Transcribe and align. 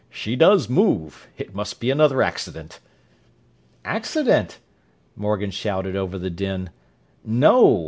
"She 0.09 0.35
does 0.35 0.67
move! 0.67 1.27
It 1.37 1.53
must 1.53 1.79
be 1.79 1.91
another 1.91 2.23
accident." 2.23 2.79
"Accident?" 3.85 4.57
Morgan 5.15 5.51
shouted 5.51 5.95
over 5.95 6.17
the 6.17 6.31
din. 6.31 6.71
"No! 7.23 7.53